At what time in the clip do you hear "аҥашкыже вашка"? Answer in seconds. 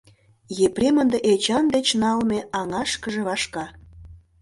2.59-3.65